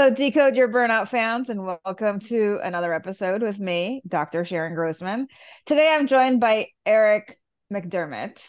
[0.00, 4.46] Hello, Decode Your Burnout fans, and welcome to another episode with me, Dr.
[4.46, 5.28] Sharon Grossman.
[5.66, 7.38] Today I'm joined by Eric
[7.70, 8.42] McDermott.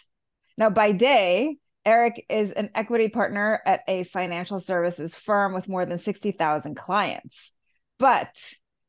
[0.57, 5.85] Now, by day, Eric is an equity partner at a financial services firm with more
[5.85, 7.51] than 60,000 clients.
[7.99, 8.33] But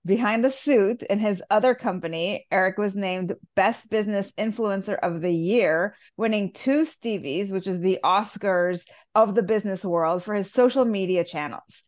[0.07, 5.35] behind the suit in his other company, Eric was named Best Business Influencer of the
[5.35, 10.85] Year, winning two Stevies, which is the Oscars of the business world, for his social
[10.85, 11.83] media channels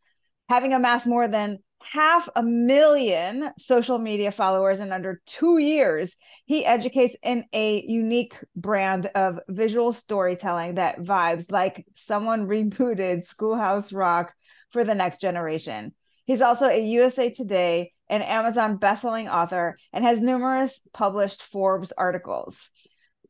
[0.48, 6.64] having amassed more than half a million social media followers in under two years, he
[6.64, 14.34] educates in a unique brand of visual storytelling that vibes like someone rebooted Schoolhouse Rock
[14.70, 15.94] for the next generation.
[16.24, 22.70] He's also a USA Today and Amazon bestselling author and has numerous published Forbes articles.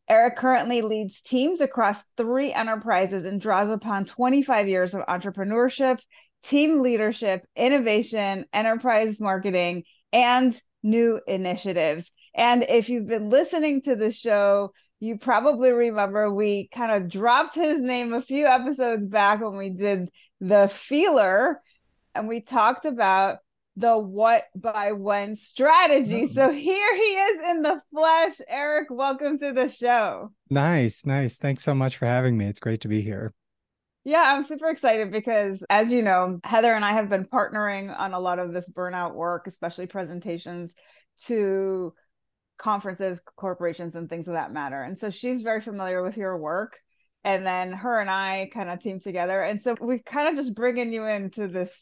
[0.09, 5.99] Eric currently leads teams across three enterprises and draws upon 25 years of entrepreneurship
[6.45, 12.11] team leadership, innovation, enterprise marketing, and new initiatives.
[12.35, 17.55] And if you've been listening to the show, you probably remember we kind of dropped
[17.55, 20.09] his name a few episodes back when we did
[20.41, 21.61] the feeler
[22.15, 23.39] and we talked about
[23.77, 26.23] the what by when strategy.
[26.23, 26.33] Mm-hmm.
[26.33, 28.35] So here he is in the flesh.
[28.49, 30.31] Eric, welcome to the show.
[30.49, 31.37] Nice, nice.
[31.37, 32.47] Thanks so much for having me.
[32.47, 33.33] It's great to be here.
[34.05, 38.13] Yeah, I'm super excited because, as you know, Heather and I have been partnering on
[38.13, 40.75] a lot of this burnout work, especially presentations
[41.27, 41.95] to
[42.59, 44.83] conferences, corporations, and things of that matter.
[44.83, 46.79] And so she's very familiar with your work.
[47.25, 49.43] And then her and I kind of team together.
[49.43, 51.75] And so we kind of just bringing you into this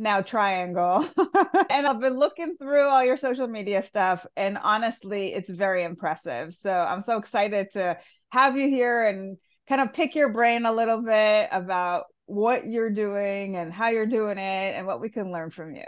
[0.00, 1.08] now triangle.
[1.70, 4.26] and I've been looking through all your social media stuff.
[4.36, 6.54] And honestly, it's very impressive.
[6.54, 7.98] So I'm so excited to
[8.30, 9.36] have you here and
[9.68, 14.06] kind of pick your brain a little bit about what you're doing and how you're
[14.06, 15.84] doing it and what we can learn from you.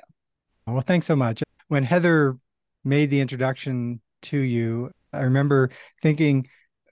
[0.67, 1.43] Well, thanks so much.
[1.69, 2.39] When Heather
[2.85, 5.71] made the introduction to you, I remember
[6.03, 6.47] thinking,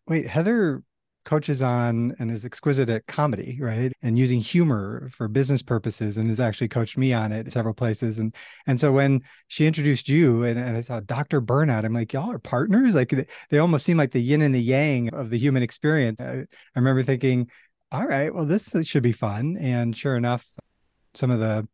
[0.07, 0.83] wait, Heather
[1.29, 3.93] coaches on and is exquisite at comedy, right?
[4.01, 8.19] And using humor for business purposes and has actually coached me on it several places.
[8.19, 8.35] And
[8.67, 11.43] and so when she introduced you and, and I saw Dr.
[11.43, 12.95] Burnout, I'm like, y'all are partners?
[12.95, 16.19] Like they, they almost seem like the yin and the yang of the human experience.
[16.19, 16.47] I, I
[16.77, 17.51] remember thinking,
[17.93, 19.59] all right, well, this should be fun.
[19.61, 20.47] And sure enough,
[21.15, 21.69] some of the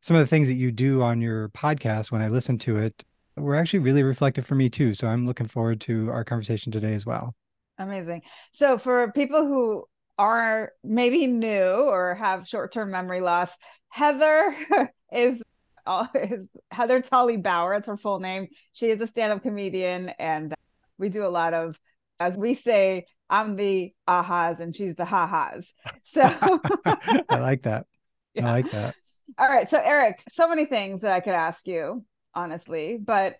[0.00, 3.04] some of the things that you do on your podcast when I listen to it
[3.36, 4.94] were actually really reflective for me too.
[4.94, 7.36] So I'm looking forward to our conversation today as well.
[7.78, 8.22] Amazing.
[8.52, 9.84] So for people who
[10.18, 13.54] are maybe new or have short-term memory loss,
[13.88, 14.56] Heather
[15.12, 15.42] is
[15.86, 17.74] uh, is Heather Tully Bauer.
[17.74, 18.48] It's her full name.
[18.72, 20.52] She is a stand-up comedian, and
[20.98, 21.78] we do a lot of,
[22.18, 25.72] as we say, I'm the ahas and she's the ha-has.
[26.04, 26.22] So
[27.28, 27.86] I like that.
[28.34, 28.48] Yeah.
[28.48, 28.94] I like that.
[29.38, 29.68] All right.
[29.68, 32.04] So Eric, so many things that I could ask you,
[32.34, 33.36] honestly, but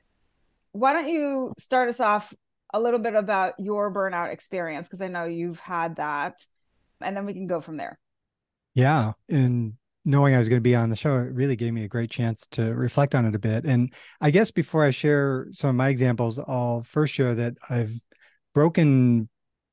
[0.72, 2.34] why don't you start us off
[2.72, 6.34] a little bit about your burnout experience because I know you've had that,
[7.00, 7.98] and then we can go from there.
[8.74, 9.74] Yeah, and
[10.04, 12.10] knowing I was going to be on the show, it really gave me a great
[12.10, 13.64] chance to reflect on it a bit.
[13.64, 17.92] And I guess before I share some of my examples, I'll first share that I've
[18.54, 19.28] broken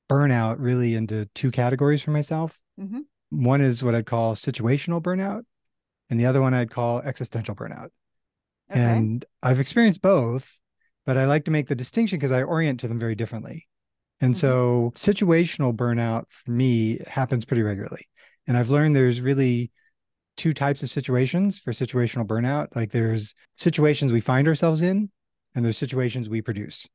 [0.09, 2.59] burnout really into two categories for myself.
[2.79, 3.01] Mm-hmm.
[3.29, 5.43] One is what I'd call situational burnout,
[6.09, 7.89] and the other one I'd call existential burnout.
[8.71, 8.81] Okay.
[8.81, 10.59] And I've experienced both
[11.05, 13.67] but I like to make the distinction because I orient to them very differently.
[14.21, 14.39] And mm-hmm.
[14.39, 18.07] so situational burnout for me happens pretty regularly.
[18.47, 19.71] And I've learned there's really
[20.35, 22.75] two types of situations for situational burnout.
[22.75, 25.09] Like there's situations we find ourselves in,
[25.55, 26.87] and there's situations we produce.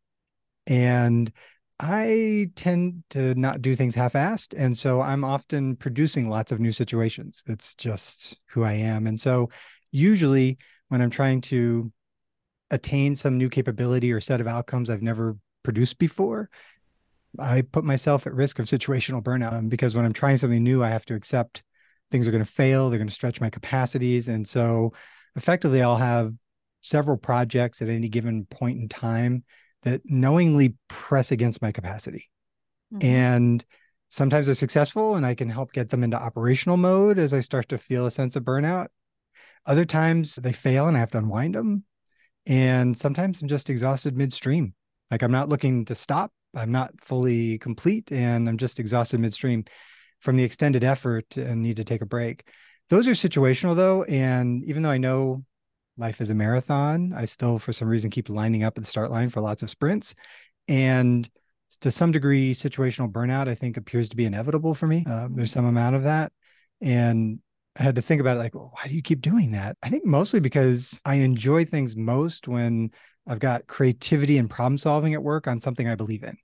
[0.67, 1.33] And
[1.81, 4.53] I tend to not do things half assed.
[4.57, 7.43] And so I'm often producing lots of new situations.
[7.47, 9.07] It's just who I am.
[9.07, 9.51] And so
[9.93, 10.59] usually
[10.89, 11.93] when I'm trying to
[12.71, 16.51] attain some new capability or set of outcomes I've never produced before,
[17.39, 20.89] I put myself at risk of situational burnout because when I'm trying something new, I
[20.89, 21.63] have to accept
[22.11, 24.29] things are going to fail, they're going to stretch my capacities.
[24.29, 24.93] And so
[25.37, 26.33] effectively, I'll have
[26.81, 29.45] several projects at any given point in time
[29.83, 32.31] that knowingly press against my capacity.
[32.93, 33.07] Mm-hmm.
[33.07, 33.65] And
[34.09, 37.69] sometimes they're successful and I can help get them into operational mode as I start
[37.69, 38.89] to feel a sense of burnout.
[39.67, 41.85] Other times they fail and I have to unwind them.
[42.49, 44.75] And sometimes I'm just exhausted midstream.
[45.11, 49.65] Like I'm not looking to stop, I'm not fully complete, and I'm just exhausted midstream
[50.19, 52.49] from the extended effort and need to take a break.
[52.91, 54.03] Those are situational though.
[54.05, 55.45] And even though I know
[55.99, 57.13] life is a marathon.
[57.15, 59.69] I still, for some reason, keep lining up at the start line for lots of
[59.69, 60.15] sprints.
[60.69, 61.29] And
[61.81, 65.05] to some degree, situational burnout, I think, appears to be inevitable for me.
[65.07, 66.33] Uh, there's some amount of that.
[66.81, 67.41] And
[67.79, 69.77] I had to think about it like, well, why do you keep doing that?
[69.83, 72.91] I think mostly because I enjoy things most when
[73.27, 76.37] I've got creativity and problem solving at work on something I believe in.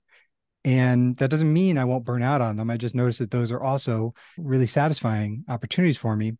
[0.63, 2.69] And that doesn't mean I won't burn out on them.
[2.69, 6.33] I just notice that those are also really satisfying opportunities for me.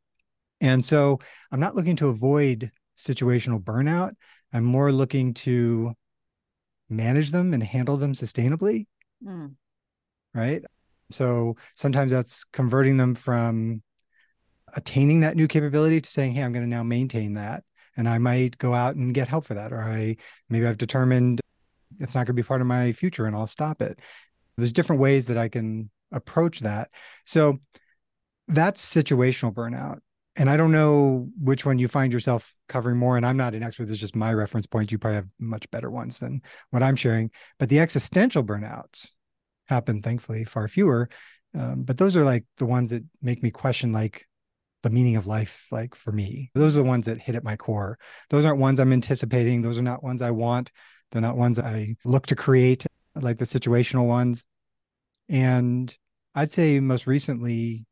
[0.62, 1.19] And so
[1.51, 4.13] I'm not looking to avoid situational burnout.
[4.53, 5.94] I'm more looking to
[6.89, 8.86] manage them and handle them sustainably.
[9.24, 9.56] Mm.
[10.33, 10.63] Right.
[11.12, 13.83] So sometimes that's converting them from
[14.75, 17.63] attaining that new capability to saying, hey, I'm going to now maintain that.
[17.98, 19.72] And I might go out and get help for that.
[19.72, 20.18] Or I
[20.50, 21.39] maybe I've determined
[22.00, 24.00] it's not going to be part of my future and I'll stop it.
[24.57, 26.89] There's different ways that I can approach that.
[27.25, 27.60] So
[28.48, 30.00] that's situational burnout
[30.36, 33.16] and I don't know which one you find yourself covering more.
[33.16, 33.86] And I'm not an expert.
[33.86, 34.92] This is just my reference point.
[34.92, 37.31] You probably have much better ones than what I'm sharing.
[37.57, 39.12] But the existential burnouts
[39.66, 41.10] happen, thankfully, far fewer.
[41.57, 44.28] Um, but those are like the ones that make me question like
[44.85, 46.51] the meaning of life, like for me.
[46.53, 47.97] Those are the ones that hit at my core.
[48.29, 49.63] Those aren't ones I'm anticipating.
[49.63, 50.71] Those are not ones I want.
[51.11, 52.85] They're not ones I look to create,
[53.15, 54.45] like the situational ones.
[55.27, 55.91] And
[56.35, 57.87] I'd say most recently,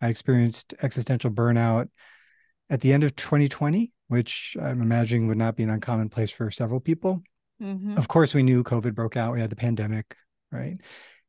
[0.00, 1.90] I experienced existential burnout
[2.70, 6.50] at the end of 2020, which I'm imagining would not be an uncommon place for
[6.50, 7.22] several people.
[7.62, 7.98] Mm-hmm.
[7.98, 9.34] Of course, we knew COVID broke out.
[9.34, 10.16] We had the pandemic,
[10.50, 10.78] right?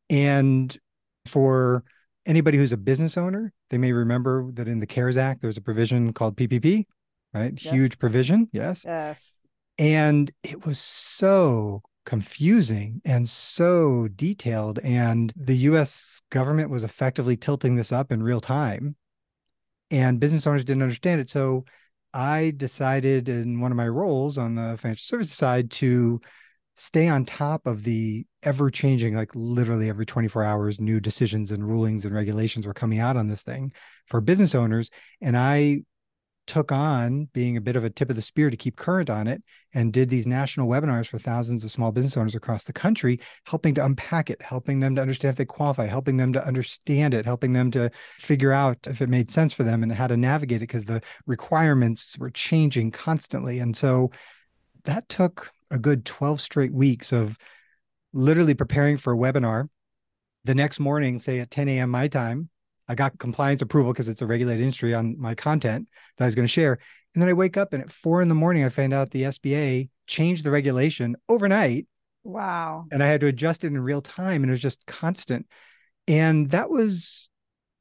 [0.09, 0.77] And
[1.25, 1.83] for
[2.29, 5.61] anybody who's a business owner, they may remember that in the CARES Act, there's a
[5.61, 6.85] provision called PPP,
[7.33, 7.53] right?
[7.59, 7.73] Yes.
[7.73, 8.47] Huge provision.
[8.53, 8.85] Yes.
[8.85, 9.33] Yes.
[9.79, 14.79] And it was so confusing and so detailed.
[14.79, 18.95] And the US government was effectively tilting this up in real time.
[19.89, 21.29] And business owners didn't understand it.
[21.29, 21.65] So
[22.13, 26.21] I decided in one of my roles on the financial services side to
[26.79, 31.67] stay on top of the ever changing, like literally every 24 hours, new decisions and
[31.67, 33.71] rulings and regulations were coming out on this thing
[34.07, 34.89] for business owners.
[35.21, 35.81] And I
[36.47, 39.27] took on being a bit of a tip of the spear to keep current on
[39.27, 39.43] it
[39.73, 43.75] and did these national webinars for thousands of small business owners across the country, helping
[43.75, 47.25] to unpack it, helping them to understand if they qualify, helping them to understand it,
[47.25, 50.57] helping them to figure out if it made sense for them and how to navigate
[50.57, 53.59] it because the requirements were changing constantly.
[53.59, 54.11] And so
[54.85, 57.37] that took a good 12 straight weeks of
[58.13, 59.67] literally preparing for a webinar.
[60.45, 61.89] The next morning, say at 10 a.m.
[61.89, 62.49] my time,
[62.87, 66.35] I got compliance approval because it's a regulated industry on my content that I was
[66.35, 66.79] going to share.
[67.13, 69.23] And then I wake up and at four in the morning, I find out the
[69.23, 71.87] SBA changed the regulation overnight.
[72.23, 72.85] Wow.
[72.91, 75.45] And I had to adjust it in real time and it was just constant.
[76.07, 77.29] And that was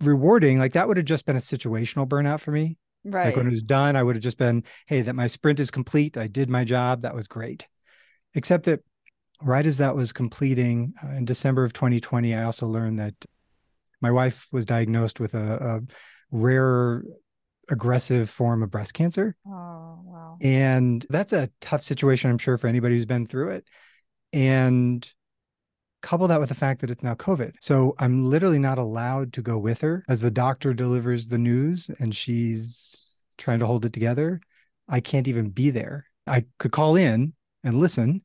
[0.01, 0.59] rewarding.
[0.59, 2.77] Like that would have just been a situational burnout for me.
[3.05, 3.27] Right.
[3.27, 5.71] Like when it was done, I would have just been, hey, that my sprint is
[5.71, 6.19] complete.
[6.19, 7.03] I did my job.
[7.03, 7.67] That was great.
[8.39, 8.81] Except that
[9.43, 13.15] right as that was completing uh, in December of 2020, I also learned that
[14.01, 15.81] my wife was diagnosed with a, a
[16.31, 17.03] rare
[17.69, 19.35] aggressive form of breast cancer.
[19.45, 20.39] Oh, wow.
[20.41, 23.65] And that's a tough situation, I'm sure, for anybody who's been through it.
[24.33, 25.11] And
[26.01, 27.55] couple that with the fact that it's now COVID.
[27.61, 31.91] So I'm literally not allowed to go with her as the doctor delivers the news
[31.99, 34.41] and she's trying to hold it together.
[34.89, 36.07] I can't even be there.
[36.25, 37.33] I could call in
[37.65, 38.23] and listen,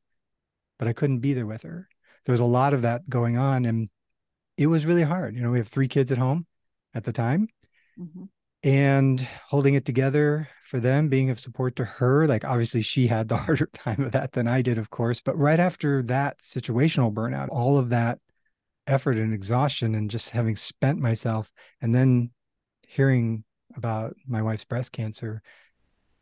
[0.79, 1.87] but I couldn't be there with her.
[2.25, 3.65] There was a lot of that going on.
[3.65, 3.89] And
[4.57, 5.35] it was really hard.
[5.35, 6.45] You know, we have three kids at home
[6.93, 7.47] at the time.
[7.99, 8.25] Mm-hmm.
[8.65, 12.27] And holding it together for them, being of support to her.
[12.27, 15.21] Like, obviously, she had the harder time of that than I did, of course.
[15.21, 18.19] But right after that situational burnout, all of that
[18.87, 21.51] effort and exhaustion, and just having spent myself,
[21.81, 22.31] and then
[22.87, 23.43] hearing
[23.75, 25.41] about my wife's breast cancer,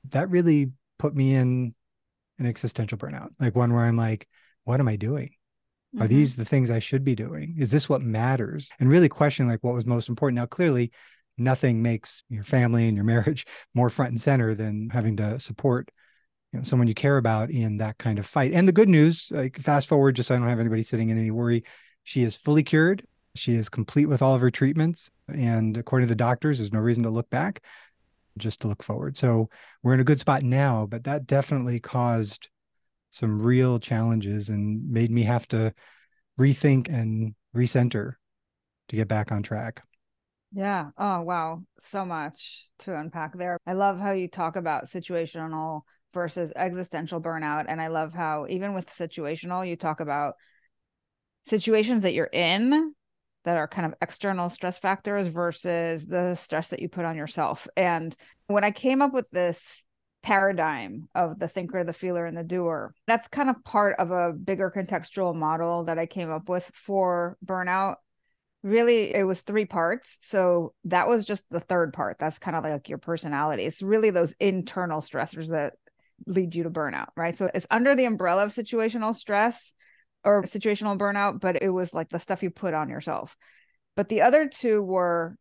[0.10, 1.76] that really put me in
[2.40, 4.28] an existential burnout, like one where I'm like,
[4.64, 5.32] what am I doing?
[5.96, 6.08] Are mm-hmm.
[6.08, 7.56] these the things I should be doing?
[7.58, 8.70] Is this what matters?
[8.80, 10.38] And really questioning like what was most important.
[10.38, 10.92] Now, clearly,
[11.38, 15.92] nothing makes your family and your marriage more front and center than having to support
[16.52, 18.54] you know someone you care about in that kind of fight.
[18.54, 21.18] And the good news, like fast forward, just so I don't have anybody sitting in
[21.18, 21.64] any worry,
[22.04, 23.06] she is fully cured.
[23.36, 26.80] She is complete with all of her treatments, and according to the doctors, there's no
[26.80, 27.64] reason to look back,
[28.38, 29.18] just to look forward.
[29.18, 29.50] So
[29.84, 32.50] we're in a good spot now, but that definitely caused
[33.12, 35.74] some real challenges and made me have to
[36.40, 38.14] rethink and recenter
[38.88, 39.84] to get back on track.
[40.54, 40.90] Yeah.
[40.98, 41.64] Oh, wow.
[41.80, 43.58] So much to unpack there.
[43.66, 45.82] I love how you talk about situational
[46.14, 47.66] versus existential burnout.
[47.68, 50.34] And I love how, even with situational, you talk about
[51.46, 52.94] situations that you're in
[53.44, 57.68] that are kind of external stress factors versus the stress that you put on yourself.
[57.76, 58.16] And
[58.48, 59.84] when I came up with this
[60.24, 64.34] paradigm of the thinker, the feeler, and the doer, that's kind of part of a
[64.34, 67.96] bigger contextual model that I came up with for burnout.
[68.64, 70.18] Really it was three parts.
[70.22, 72.18] So that was just the third part.
[72.20, 73.64] That's kind of like your personality.
[73.64, 75.74] It's really those internal stressors that
[76.28, 77.38] lead you to burnout right?
[77.38, 79.74] So it's under the umbrella of situational stress
[80.24, 83.36] or situational burnout but it was like the stuff you put on yourself.
[83.96, 85.36] But the other two were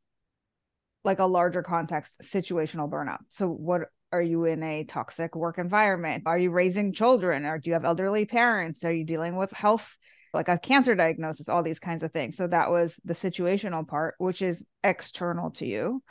[1.05, 3.21] like a larger context situational burnout.
[3.31, 7.71] So what are you in a toxic work environment are you raising children or do
[7.71, 9.97] you have elderly parents are you dealing with health
[10.33, 12.37] like a cancer diagnosis, all these kinds of things.
[12.37, 16.03] So that was the situational part, which is external to you.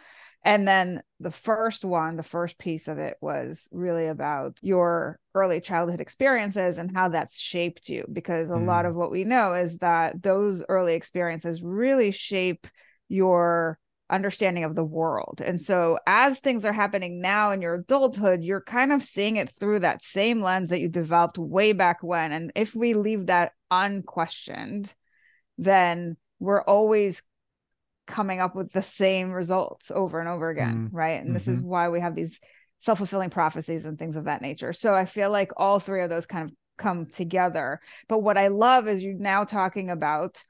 [0.44, 5.60] And then the first one, the first piece of it was really about your early
[5.60, 8.06] childhood experiences and how that's shaped you.
[8.12, 8.66] Because a mm.
[8.66, 12.68] lot of what we know is that those early experiences really shape
[13.10, 13.78] your
[14.10, 15.42] understanding of the world.
[15.44, 19.50] And so as things are happening now in your adulthood, you're kind of seeing it
[19.50, 22.32] through that same lens that you developed way back when.
[22.32, 24.94] And if we leave that unquestioned,
[25.58, 27.22] then we're always
[28.08, 30.96] coming up with the same results over and over again, mm-hmm.
[30.96, 31.20] right?
[31.20, 31.34] And mm-hmm.
[31.36, 31.68] this is mm-hmm.
[31.68, 32.40] why we have these
[32.80, 34.74] self-fulfilling prophecies and things of that nature.
[34.74, 37.82] So I feel like all three of those kind of come together.
[38.08, 40.44] But what I love is you're now talking about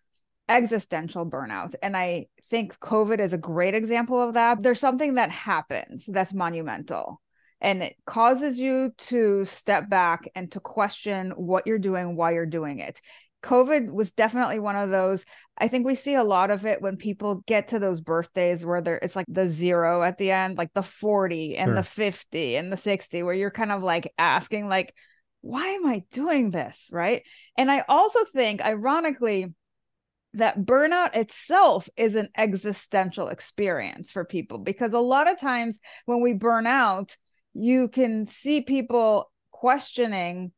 [0.49, 1.75] existential burnout.
[1.81, 4.61] And I think COVID is a great example of that.
[4.61, 7.21] There's something that happens that's monumental
[7.61, 12.45] and it causes you to step back and to question what you're doing, why you're
[12.45, 13.01] doing it.
[13.43, 15.23] COVID was definitely one of those.
[15.57, 18.81] I think we see a lot of it when people get to those birthdays where
[18.81, 21.75] there it's like the zero at the end, like the 40 and sure.
[21.75, 24.93] the 50 and the 60, where you're kind of like asking, like,
[25.41, 26.89] why am I doing this?
[26.91, 27.23] Right.
[27.57, 29.53] And I also think, ironically,
[30.33, 36.21] that burnout itself is an existential experience for people because a lot of times when
[36.21, 37.17] we burn out,
[37.53, 40.51] you can see people questioning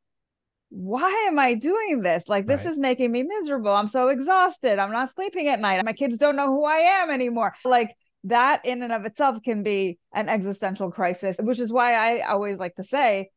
[0.74, 2.30] why am I doing this?
[2.30, 2.72] Like, this right.
[2.72, 3.74] is making me miserable.
[3.74, 4.80] I'm so exhausted.
[4.80, 5.84] I'm not sleeping at night.
[5.84, 7.54] My kids don't know who I am anymore.
[7.66, 12.22] Like, that in and of itself can be an existential crisis, which is why I
[12.22, 13.32] always like to say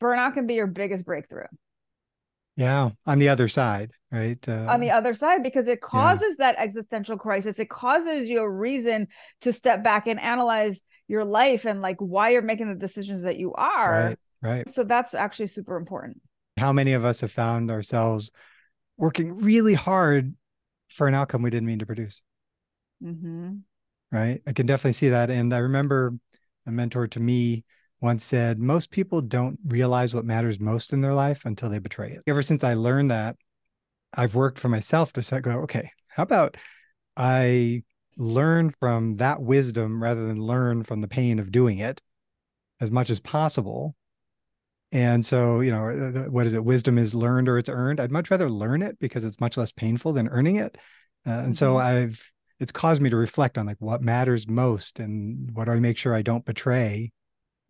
[0.00, 1.48] burnout can be your biggest breakthrough.
[2.56, 4.48] Yeah, on the other side, right?
[4.48, 6.52] Uh, on the other side, because it causes yeah.
[6.52, 7.58] that existential crisis.
[7.58, 9.08] It causes you a reason
[9.42, 13.36] to step back and analyze your life and like why you're making the decisions that
[13.36, 13.92] you are.
[13.92, 14.18] Right.
[14.42, 14.68] Right.
[14.70, 16.20] So that's actually super important.
[16.56, 18.30] How many of us have found ourselves
[18.96, 20.34] working really hard
[20.88, 22.22] for an outcome we didn't mean to produce?
[23.02, 23.56] Mm-hmm.
[24.12, 24.40] Right.
[24.46, 25.30] I can definitely see that.
[25.30, 26.14] And I remember
[26.66, 27.64] a mentor to me
[28.00, 32.12] once said, most people don't realize what matters most in their life until they betray
[32.12, 32.22] it.
[32.26, 33.36] Ever since I learned that,
[34.14, 36.56] I've worked for myself to say, go, okay, how about
[37.16, 37.82] I
[38.16, 42.00] learn from that wisdom rather than learn from the pain of doing it
[42.80, 43.94] as much as possible.
[44.92, 46.64] And so, you know, what is it?
[46.64, 48.00] Wisdom is learned or it's earned.
[48.00, 50.76] I'd much rather learn it because it's much less painful than earning it.
[51.26, 51.52] Uh, and mm-hmm.
[51.52, 52.22] so I've,
[52.58, 55.96] it's caused me to reflect on like what matters most and what do I make
[55.96, 57.12] sure I don't betray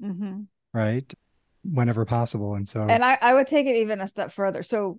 [0.02, 0.40] mm-hmm.
[0.73, 1.12] right?
[1.62, 2.54] Whenever possible.
[2.54, 4.62] And so, and I, I would take it even a step further.
[4.62, 4.99] So,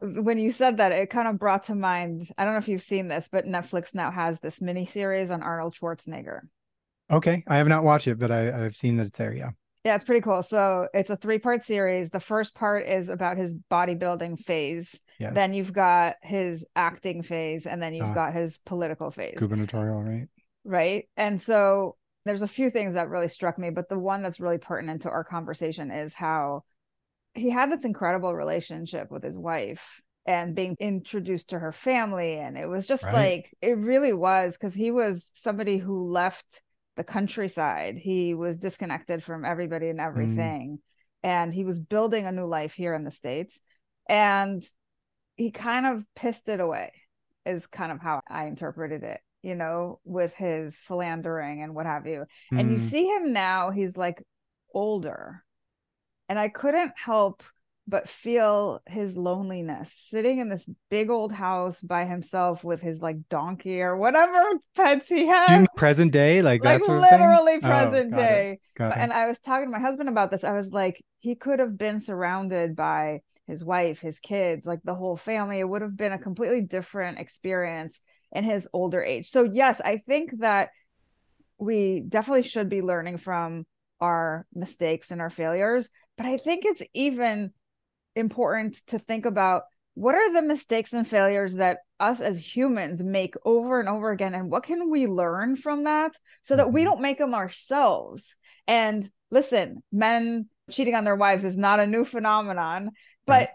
[0.00, 2.30] when you said that, it kind of brought to mind.
[2.38, 5.42] I don't know if you've seen this, but Netflix now has this mini series on
[5.42, 6.40] Arnold Schwarzenegger.
[7.10, 9.32] Okay, I have not watched it, but I, I've seen that it's there.
[9.32, 9.50] Yeah.
[9.84, 10.42] Yeah, it's pretty cool.
[10.42, 12.10] So it's a three part series.
[12.10, 14.98] The first part is about his bodybuilding phase.
[15.20, 15.32] Yes.
[15.34, 19.36] Then you've got his acting phase, and then you've uh, got his political phase.
[19.38, 20.28] Gubernatorial, right?
[20.64, 21.08] Right.
[21.16, 24.58] And so there's a few things that really struck me, but the one that's really
[24.58, 26.64] pertinent to our conversation is how
[27.38, 32.34] he had this incredible relationship with his wife and being introduced to her family.
[32.34, 33.14] And it was just right.
[33.14, 36.62] like, it really was because he was somebody who left
[36.96, 37.96] the countryside.
[37.96, 40.06] He was disconnected from everybody and mm.
[40.06, 40.78] everything.
[40.78, 41.28] Mm.
[41.28, 43.60] And he was building a new life here in the States.
[44.08, 44.64] And
[45.36, 46.92] he kind of pissed it away,
[47.44, 52.06] is kind of how I interpreted it, you know, with his philandering and what have
[52.06, 52.24] you.
[52.52, 52.60] Mm.
[52.60, 52.84] And you hmm.
[52.84, 54.22] see him now, he's like
[54.74, 55.44] older.
[56.28, 57.42] And I couldn't help
[57.88, 63.16] but feel his loneliness sitting in this big old house by himself with his like
[63.28, 64.42] donkey or whatever
[64.76, 65.66] pets he has.
[65.76, 68.58] present day, like, like that literally oh, present oh, day.
[68.78, 70.42] And I was talking to my husband about this.
[70.42, 74.94] I was like, he could have been surrounded by his wife, his kids, like the
[74.94, 75.60] whole family.
[75.60, 78.00] It would have been a completely different experience
[78.32, 79.30] in his older age.
[79.30, 80.70] So, yes, I think that
[81.58, 83.64] we definitely should be learning from
[84.00, 85.88] our mistakes and our failures.
[86.16, 87.52] But I think it's even
[88.14, 93.34] important to think about what are the mistakes and failures that us as humans make
[93.44, 96.90] over and over again and what can we learn from that so that we mm-hmm.
[96.90, 102.04] don't make them ourselves and listen men cheating on their wives is not a new
[102.04, 102.90] phenomenon
[103.26, 103.48] but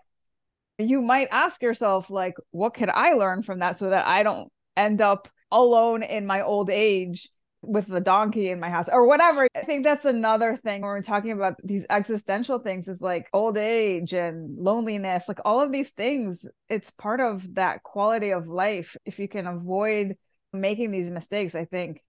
[0.79, 0.89] right.
[0.89, 4.51] you might ask yourself like what could i learn from that so that i don't
[4.75, 7.29] end up alone in my old age
[7.63, 9.47] with the donkey in my house or whatever.
[9.55, 13.57] I think that's another thing when we're talking about these existential things is like old
[13.57, 16.45] age and loneliness, like all of these things.
[16.69, 18.97] It's part of that quality of life.
[19.05, 20.17] If you can avoid
[20.53, 22.01] making these mistakes, I think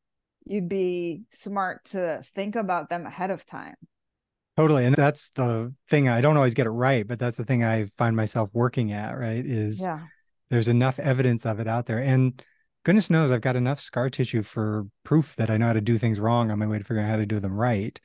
[0.45, 3.75] you'd be smart to think about them ahead of time.
[4.57, 4.85] Totally.
[4.85, 6.09] And that's the thing.
[6.09, 9.19] I don't always get it right, but that's the thing I find myself working at,
[9.19, 9.45] right?
[9.45, 10.01] Is yeah.
[10.51, 12.01] there's enough evidence of it out there.
[12.01, 12.43] And
[12.85, 15.99] goodness knows I've got enough scar tissue for proof that I know how to do
[15.99, 17.99] things wrong on my way to figuring out how to do them right.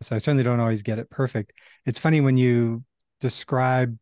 [0.00, 1.52] So I certainly don't always get it perfect.
[1.86, 2.84] It's funny when you
[3.20, 3.96] describe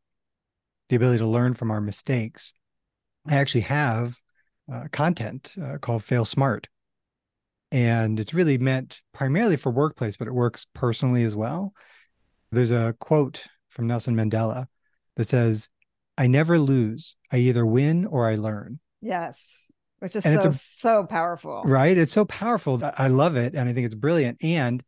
[0.89, 2.53] the ability to learn from our mistakes.
[3.29, 4.19] I actually have
[4.73, 6.69] uh, content uh, called Fail Smart.
[7.71, 11.73] And it's really meant primarily for workplace, but it works personally as well.
[12.51, 14.67] There's a quote from Nelson Mandela
[15.17, 15.71] that says,
[16.19, 17.17] I never lose.
[17.31, 18.79] I either win or I learn.
[19.01, 19.72] Yes
[20.03, 23.55] which is and so a, so powerful right it's so powerful that i love it
[23.55, 24.83] and i think it's brilliant and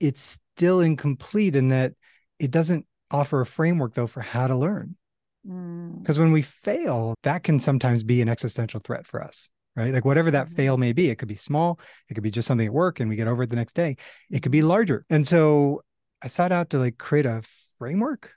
[0.00, 1.92] it's still incomplete in that
[2.40, 4.96] it doesn't offer a framework though for how to learn
[5.44, 6.20] because mm.
[6.20, 10.32] when we fail that can sometimes be an existential threat for us right like whatever
[10.32, 10.56] that mm-hmm.
[10.56, 13.08] fail may be it could be small it could be just something at work and
[13.08, 13.96] we get over it the next day
[14.30, 14.68] it could be mm-hmm.
[14.68, 15.80] larger and so
[16.22, 17.40] i sought out to like create a
[17.78, 18.32] framework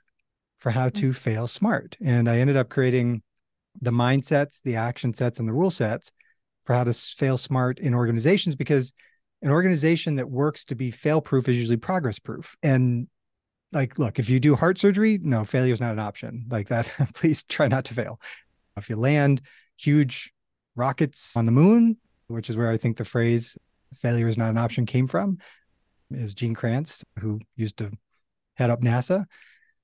[0.60, 1.00] for how mm-hmm.
[1.00, 3.24] to fail smart and i ended up creating
[3.82, 6.12] the mindsets, the action sets, and the rule sets
[6.64, 8.94] for how to fail smart in organizations because
[9.42, 12.56] an organization that works to be fail proof is usually progress proof.
[12.64, 13.08] And
[13.72, 16.92] like, look, if you do heart surgery, no, failure is not an option like that.
[17.14, 18.20] Please try not to fail.
[18.76, 19.42] If you land
[19.78, 20.32] huge
[20.76, 23.58] rockets on the moon, which is where I think the phrase
[23.96, 25.38] failure is not an option came from,
[26.12, 27.92] is Gene Kranz, who used to
[28.56, 29.26] head up NASA.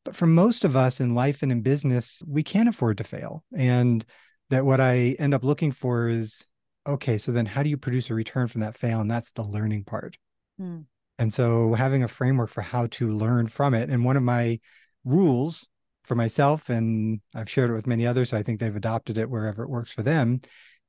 [0.05, 3.43] But for most of us in life and in business, we can't afford to fail.
[3.55, 4.03] And
[4.49, 6.45] that what I end up looking for is
[6.85, 8.99] okay, so then how do you produce a return from that fail?
[8.99, 10.17] And that's the learning part.
[10.57, 10.81] Hmm.
[11.17, 13.89] And so having a framework for how to learn from it.
[13.89, 14.59] And one of my
[15.05, 15.67] rules
[16.03, 19.29] for myself, and I've shared it with many others, so I think they've adopted it
[19.29, 20.41] wherever it works for them,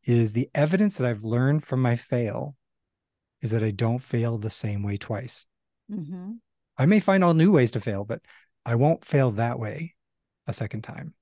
[0.04, 2.56] is the evidence that I've learned from my fail
[3.40, 5.46] is that I don't fail the same way twice.
[5.90, 6.32] Mm-hmm.
[6.76, 8.20] I may find all new ways to fail, but
[8.66, 9.94] I won't fail that way
[10.46, 11.14] a second time.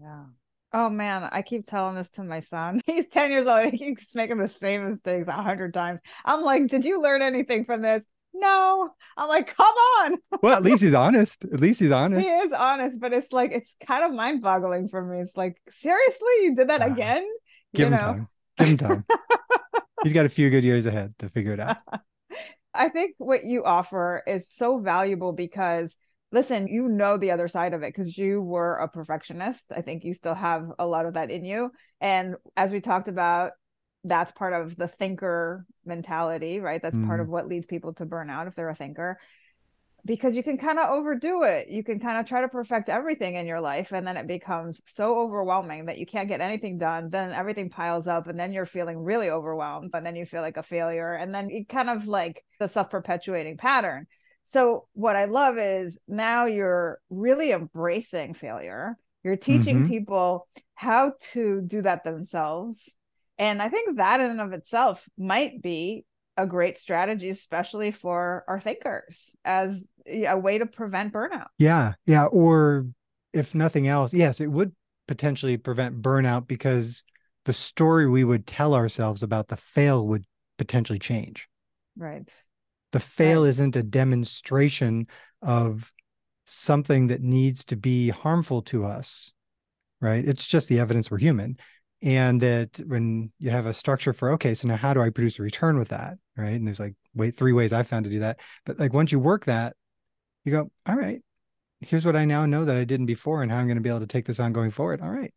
[0.00, 0.24] Yeah.
[0.72, 2.80] Oh man, I keep telling this to my son.
[2.86, 3.70] He's 10 years old.
[3.70, 6.00] He keeps making the same mistakes a hundred times.
[6.24, 8.04] I'm like, did you learn anything from this?
[8.32, 8.90] No.
[9.16, 10.16] I'm like, come on.
[10.42, 11.44] well, at least he's honest.
[11.44, 12.26] At least he's honest.
[12.26, 15.20] He is honest, but it's like it's kind of mind boggling for me.
[15.20, 16.92] It's like, seriously, you did that wow.
[16.92, 17.24] again?
[17.74, 17.98] Give you him know?
[17.98, 18.28] time.
[18.58, 19.04] Give him time.
[20.02, 21.78] he's got a few good years ahead to figure it out.
[22.74, 25.94] I think what you offer is so valuable because
[26.34, 29.66] listen, you know the other side of it because you were a perfectionist.
[29.74, 31.70] I think you still have a lot of that in you.
[32.00, 33.52] And as we talked about,
[34.02, 36.82] that's part of the thinker mentality, right?
[36.82, 37.06] That's mm.
[37.06, 39.16] part of what leads people to burnout if they're a thinker.
[40.04, 41.68] Because you can kind of overdo it.
[41.68, 43.92] You can kind of try to perfect everything in your life.
[43.92, 47.08] And then it becomes so overwhelming that you can't get anything done.
[47.08, 48.26] Then everything piles up.
[48.26, 49.92] And then you're feeling really overwhelmed.
[49.94, 51.14] And then you feel like a failure.
[51.14, 54.06] And then it kind of like the self perpetuating pattern.
[54.44, 58.96] So what I love is now you're really embracing failure.
[59.22, 59.88] You're teaching mm-hmm.
[59.88, 62.94] people how to do that themselves.
[63.38, 66.04] And I think that in and of itself might be
[66.36, 71.46] a great strategy, especially for our thinkers as a way to prevent burnout.
[71.58, 71.94] Yeah.
[72.06, 72.26] Yeah.
[72.26, 72.86] Or
[73.32, 74.72] if nothing else, yes, it would
[75.08, 77.02] potentially prevent burnout because
[77.44, 80.24] the story we would tell ourselves about the fail would
[80.58, 81.48] potentially change.
[81.96, 82.30] Right.
[82.94, 83.48] The fail right.
[83.48, 85.08] isn't a demonstration
[85.42, 85.92] of
[86.44, 89.32] something that needs to be harmful to us,
[90.00, 90.24] right?
[90.24, 91.56] It's just the evidence we're human.
[92.02, 95.40] And that when you have a structure for, okay, so now how do I produce
[95.40, 96.18] a return with that?
[96.36, 96.50] Right.
[96.50, 98.38] And there's like, wait, three ways I found to do that.
[98.64, 99.74] But like once you work that,
[100.44, 101.20] you go, all right,
[101.80, 103.88] here's what I now know that I didn't before and how I'm going to be
[103.88, 105.00] able to take this on going forward.
[105.00, 105.34] All right.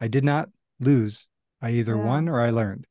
[0.00, 0.48] I did not
[0.80, 1.28] lose.
[1.60, 2.04] I either yeah.
[2.04, 2.86] won or I learned.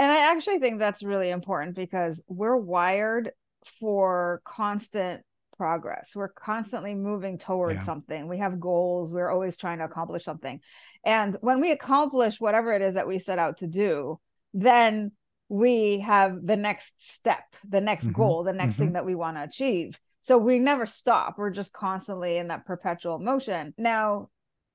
[0.00, 3.32] And I actually think that's really important because we're wired
[3.80, 5.20] for constant
[5.58, 6.12] progress.
[6.14, 7.82] We're constantly moving towards yeah.
[7.82, 8.26] something.
[8.26, 9.12] We have goals.
[9.12, 10.60] We're always trying to accomplish something.
[11.04, 14.18] And when we accomplish whatever it is that we set out to do,
[14.54, 15.12] then
[15.50, 18.14] we have the next step, the next mm-hmm.
[18.14, 18.84] goal, the next mm-hmm.
[18.84, 20.00] thing that we want to achieve.
[20.22, 21.34] So we never stop.
[21.36, 23.74] We're just constantly in that perpetual motion.
[23.76, 24.30] Now,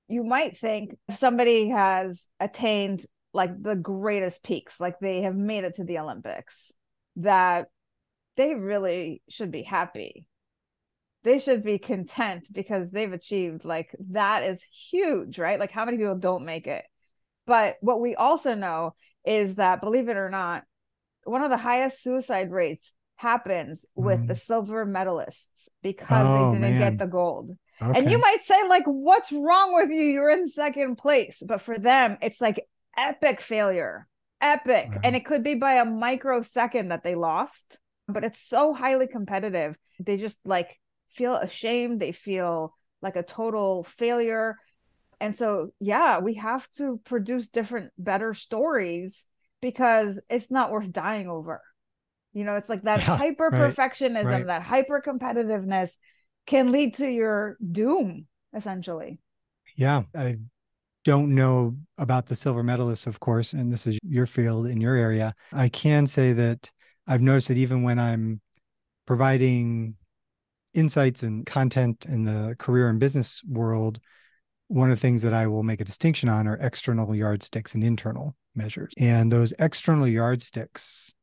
[0.08, 5.64] you might think if somebody has attained like the greatest peaks, like they have made
[5.64, 6.72] it to the Olympics,
[7.18, 7.68] that
[8.38, 10.28] they really should be happy
[11.26, 15.60] they should be content because they've achieved like that is huge, right?
[15.60, 16.86] Like how many people don't make it?
[17.48, 18.94] But what we also know
[19.26, 20.64] is that believe it or not,
[21.24, 24.28] one of the highest suicide rates happens with mm.
[24.28, 26.80] the silver medalists because oh, they didn't man.
[26.80, 27.58] get the gold.
[27.82, 28.00] Okay.
[28.00, 30.04] And you might say, like, what's wrong with you?
[30.04, 31.42] You're in second place.
[31.46, 32.64] But for them, it's like
[32.98, 34.08] epic failure,
[34.42, 34.90] epic.
[34.92, 35.02] Wow.
[35.04, 39.76] And it could be by a microsecond that they lost, but it's so highly competitive.
[40.00, 40.80] They just like
[41.16, 44.58] feel ashamed they feel like a total failure
[45.20, 49.26] and so yeah we have to produce different better stories
[49.62, 51.62] because it's not worth dying over
[52.34, 54.48] you know it's like that yeah, hyper perfectionism right, right.
[54.48, 55.92] that hyper competitiveness
[56.46, 59.20] can lead to your doom essentially
[59.76, 60.38] yeah i
[61.06, 64.96] don't know about the silver medalists of course and this is your field in your
[64.96, 66.70] area i can say that
[67.08, 68.42] i've noticed that even when i'm
[69.06, 69.96] providing
[70.76, 74.00] insights and content in the career and business world,
[74.68, 77.84] one of the things that I will make a distinction on are external yardsticks and
[77.84, 78.94] internal measures.
[78.98, 81.14] And those external yardsticks,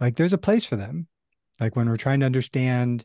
[0.00, 1.06] like there's a place for them.
[1.60, 3.04] Like when we're trying to understand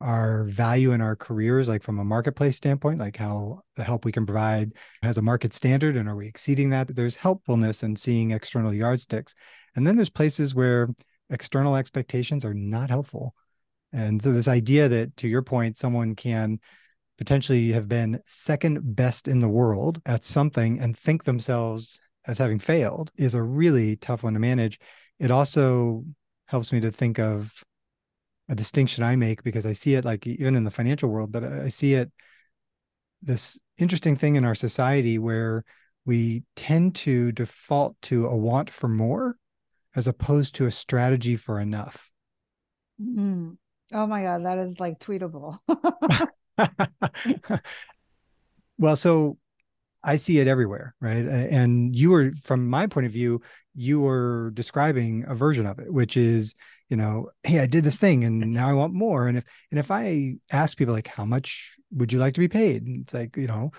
[0.00, 4.12] our value in our careers, like from a marketplace standpoint, like how the help we
[4.12, 6.94] can provide has a market standard and are we exceeding that?
[6.94, 9.34] There's helpfulness in seeing external yardsticks.
[9.74, 10.88] And then there's places where
[11.30, 13.34] external expectations are not helpful.
[13.92, 16.60] And so, this idea that, to your point, someone can
[17.16, 22.58] potentially have been second best in the world at something and think themselves as having
[22.58, 24.78] failed is a really tough one to manage.
[25.18, 26.04] It also
[26.46, 27.64] helps me to think of
[28.48, 31.44] a distinction I make because I see it like even in the financial world, but
[31.44, 32.10] I see it
[33.22, 35.64] this interesting thing in our society where
[36.06, 39.36] we tend to default to a want for more
[39.94, 42.10] as opposed to a strategy for enough.
[43.02, 43.50] Mm-hmm.
[43.92, 45.58] Oh my God, that is like tweetable.
[48.78, 49.38] well, so
[50.04, 51.24] I see it everywhere, right?
[51.26, 53.40] And you were, from my point of view,
[53.74, 56.54] you were describing a version of it, which is,
[56.88, 58.52] you know, hey, I did this thing and mm-hmm.
[58.52, 59.26] now I want more.
[59.26, 62.48] And if and if I ask people like, how much would you like to be
[62.48, 62.86] paid?
[62.86, 63.72] And it's like, you know,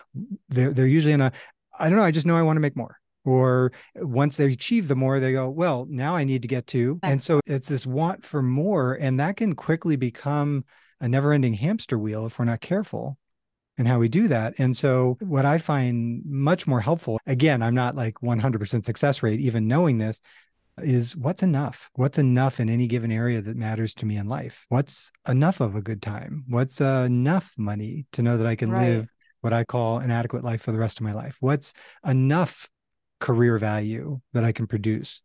[0.49, 1.31] they're they're usually in a,
[1.77, 4.87] I don't know, I just know I want to make more or once they achieve
[4.87, 7.85] the more they go well now i need to get to and so it's this
[7.85, 10.63] want for more and that can quickly become
[11.01, 13.17] a never ending hamster wheel if we're not careful
[13.79, 17.75] and how we do that and so what i find much more helpful again i'm
[17.75, 20.21] not like 100% success rate even knowing this
[20.77, 24.65] is what's enough what's enough in any given area that matters to me in life
[24.69, 28.69] what's enough of a good time what's uh, enough money to know that i can
[28.69, 28.87] right.
[28.87, 29.07] live
[29.41, 31.37] what I call an adequate life for the rest of my life?
[31.39, 31.73] What's
[32.05, 32.69] enough
[33.19, 35.21] career value that I can produce?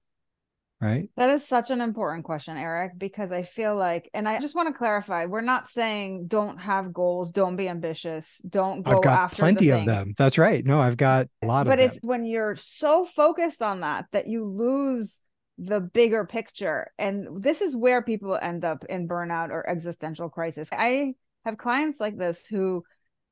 [0.85, 1.09] Right.
[1.17, 4.69] That is such an important question, Eric, because I feel like, and I just want
[4.69, 9.19] to clarify, we're not saying don't have goals, don't be ambitious, don't go I've got
[9.19, 10.13] after plenty of them.
[10.19, 10.63] That's right.
[10.63, 14.05] No, I've got a lot but of But it's when you're so focused on that
[14.13, 15.23] that you lose
[15.57, 16.91] the bigger picture.
[16.99, 20.69] And this is where people end up in burnout or existential crisis.
[20.71, 21.15] I
[21.47, 22.85] have clients like this who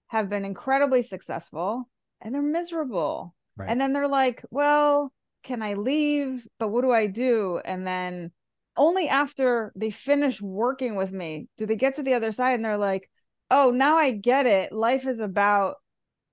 [0.07, 1.87] have been incredibly successful
[2.23, 3.69] and they're miserable Right.
[3.71, 6.47] And then they're like, well, can I leave?
[6.59, 7.61] But what do I do?
[7.65, 8.33] And then
[8.77, 12.65] only after they finish working with me do they get to the other side and
[12.65, 13.11] they're like,
[13.51, 14.73] oh, now I get it.
[14.73, 15.77] Life is about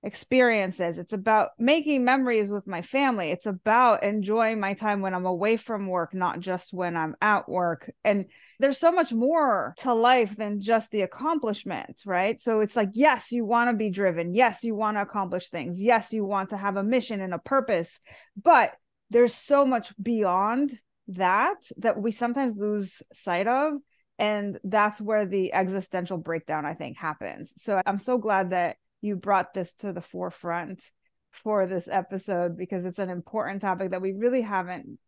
[0.02, 0.98] experiences.
[0.98, 3.30] It's about making memories with my family.
[3.30, 7.48] It's about enjoying my time when I'm away from work, not just when I'm at
[7.48, 7.90] work.
[8.04, 8.26] And
[8.58, 12.40] there's so much more to life than just the accomplishment, right?
[12.40, 14.32] So it's like, yes, you want to be driven.
[14.32, 15.82] Yes, you want to accomplish things.
[15.82, 18.00] Yes, you want to have a mission and a purpose.
[18.42, 18.74] But
[19.10, 23.74] there's so much beyond that that we sometimes lose sight of.
[24.18, 27.54] And that's where the existential breakdown, I think, happens.
[27.56, 30.82] So I'm so glad that you brought this to the forefront
[31.30, 34.98] for this episode because it's an important topic that we really haven't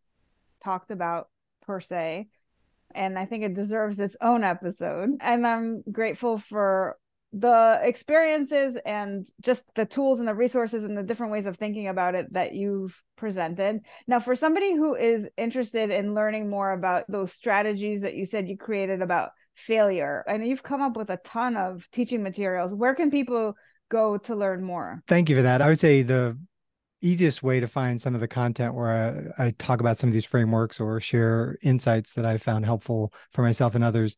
[0.63, 1.29] talked about
[1.61, 2.27] per se.
[2.95, 5.11] And I think it deserves its own episode.
[5.21, 6.97] And I'm grateful for
[7.33, 11.87] the experiences and just the tools and the resources and the different ways of thinking
[11.87, 13.81] about it that you've presented.
[14.07, 18.47] Now, for somebody who is interested in learning more about those strategies that you said
[18.47, 22.93] you created about failure, and you've come up with a ton of teaching materials, where
[22.93, 23.55] can people
[23.89, 25.01] go to learn more?
[25.07, 25.61] Thank you for that.
[25.61, 26.37] I would say the
[27.01, 30.13] easiest way to find some of the content where I, I talk about some of
[30.13, 34.15] these frameworks or share insights that I found helpful for myself and others,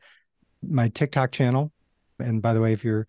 [0.61, 1.71] my TikTok channel
[2.19, 3.07] and by the way, if you're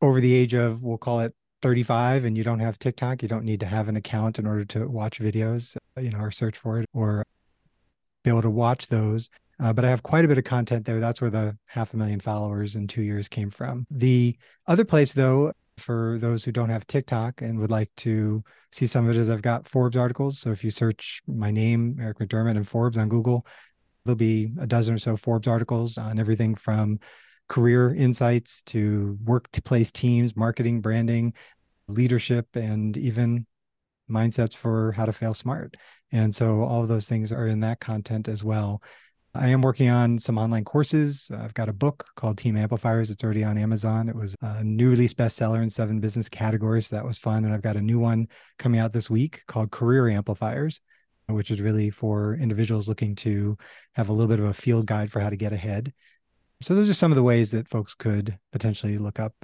[0.00, 3.44] over the age of, we'll call it 35 and you don't have TikTok, you don't
[3.44, 6.80] need to have an account in order to watch videos, you know, or search for
[6.80, 7.24] it or
[8.24, 9.30] be able to watch those.
[9.60, 10.98] Uh, but I have quite a bit of content there.
[10.98, 13.86] That's where the half a million followers in two years came from.
[13.90, 14.36] The
[14.66, 19.08] other place, though, for those who don't have TikTok and would like to see some
[19.08, 20.40] of it, is I've got Forbes articles.
[20.40, 23.46] So if you search my name, Eric McDermott, and Forbes on Google,
[24.04, 26.98] there'll be a dozen or so Forbes articles on everything from
[27.52, 31.34] career insights to workplace teams, marketing, branding,
[31.86, 33.46] leadership, and even
[34.10, 35.76] mindsets for how to fail smart.
[36.12, 38.82] And so all of those things are in that content as well.
[39.34, 41.30] I am working on some online courses.
[41.30, 43.10] I've got a book called Team Amplifiers.
[43.10, 44.08] It's already on Amazon.
[44.08, 46.86] It was a new release bestseller in seven business categories.
[46.86, 47.44] So that was fun.
[47.44, 50.80] And I've got a new one coming out this week called Career Amplifiers,
[51.28, 53.58] which is really for individuals looking to
[53.92, 55.92] have a little bit of a field guide for how to get ahead.
[56.62, 59.34] So those are some of the ways that folks could potentially look up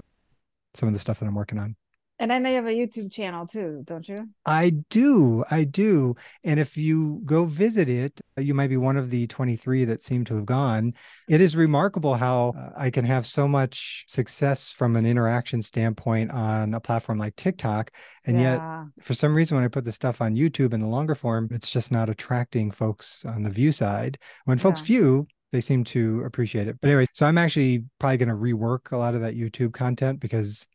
[0.74, 1.76] some of the stuff that I'm working on.
[2.20, 4.16] And I know you have a YouTube channel too, don't you?
[4.44, 5.44] I do.
[5.52, 6.16] I do.
[6.42, 10.24] And if you go visit it, you might be one of the 23 that seem
[10.24, 10.94] to have gone.
[11.28, 16.32] It is remarkable how uh, I can have so much success from an interaction standpoint
[16.32, 17.92] on a platform like TikTok.
[18.24, 18.82] And yeah.
[18.82, 21.48] yet, for some reason, when I put the stuff on YouTube in the longer form,
[21.52, 24.18] it's just not attracting folks on the view side.
[24.44, 24.86] When folks yeah.
[24.86, 26.76] view, they seem to appreciate it.
[26.80, 30.20] But anyway, so I'm actually probably going to rework a lot of that YouTube content
[30.20, 30.66] because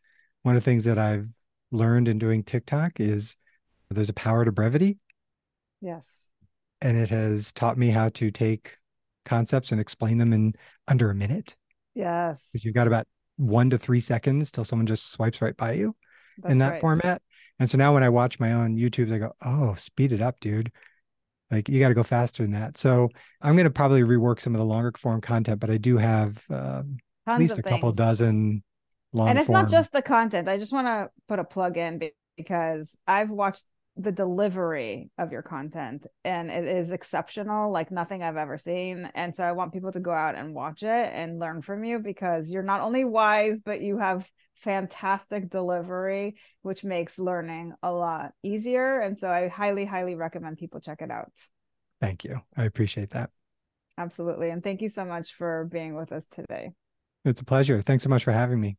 [0.42, 1.28] one of the things that I've
[1.72, 3.36] learned in doing TikTok is
[3.90, 4.98] there's a power to brevity.
[5.82, 6.10] Yes.
[6.82, 8.78] And it has taught me how to take
[9.26, 10.54] concepts and explain them in
[10.88, 11.56] under a minute.
[11.94, 12.50] Yes.
[12.52, 13.08] Because you've got about
[13.38, 15.96] one to three seconds till someone just swipes right by you
[16.38, 16.82] That's in that right.
[16.82, 17.22] format.
[17.60, 20.40] And so now when I watch my own YouTubes, I go, oh, speed it up,
[20.40, 20.72] dude.
[21.54, 22.78] Like you got to go faster than that.
[22.78, 23.10] So
[23.42, 26.44] I'm going to probably rework some of the longer form content, but I do have
[26.50, 26.84] uh,
[27.28, 28.64] at least a couple dozen
[29.14, 29.30] long.
[29.30, 29.64] And it's form.
[29.64, 30.50] not just the content.
[30.50, 32.02] I just want to put a plug in
[32.36, 33.64] because I've watched
[33.96, 39.36] the delivery of your content and it is exceptional like nothing i've ever seen and
[39.36, 42.50] so i want people to go out and watch it and learn from you because
[42.50, 44.28] you're not only wise but you have
[44.64, 49.02] fantastic delivery which makes learning a lot easier.
[49.02, 51.32] And so i highly highly recommend people check it out.
[52.00, 52.42] Thank you.
[52.58, 53.30] I appreciate that.
[53.98, 54.50] Absolutely.
[54.50, 56.72] And thank you so much for being with us today.
[57.26, 57.82] It's a pleasure.
[57.82, 58.78] Thanks so much for having me.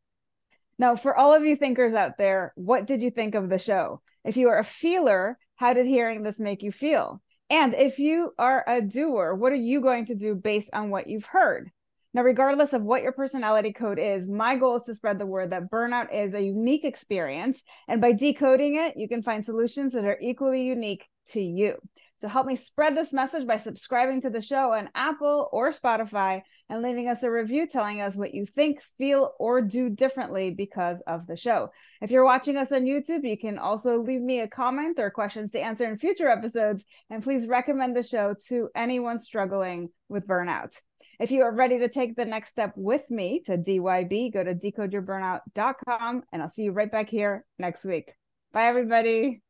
[0.79, 4.01] Now, for all of you thinkers out there, what did you think of the show?
[4.25, 7.23] If you are a feeler, how did hearing this make you feel?
[7.49, 11.07] And if you are a doer, what are you going to do based on what
[11.07, 11.71] you've heard?
[12.15, 15.51] Now, regardless of what your personality code is, my goal is to spread the word
[15.51, 17.63] that burnout is a unique experience.
[17.89, 21.77] And by decoding it, you can find solutions that are equally unique to you.
[22.19, 26.43] So help me spread this message by subscribing to the show on Apple or Spotify
[26.71, 31.03] and leaving us a review telling us what you think, feel, or do differently because
[31.09, 31.71] of the show.
[32.01, 35.51] If you're watching us on YouTube, you can also leave me a comment or questions
[35.51, 36.85] to answer in future episodes.
[37.11, 40.75] And please recommend the show to anyone struggling with burnout.
[41.21, 44.55] If you are ready to take the next step with me to DYB, go to
[44.55, 48.13] decodeyourburnout.com and I'll see you right back here next week.
[48.53, 49.44] Bye, everybody.